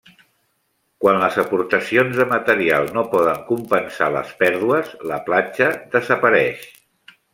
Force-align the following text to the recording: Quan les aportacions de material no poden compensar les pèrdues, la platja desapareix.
Quan 1.03 1.17
les 1.23 1.35
aportacions 1.43 2.17
de 2.21 2.25
material 2.31 2.89
no 2.95 3.03
poden 3.11 3.43
compensar 3.51 4.07
les 4.15 4.33
pèrdues, 4.41 4.91
la 5.13 5.21
platja 5.29 5.69
desapareix. 5.97 6.65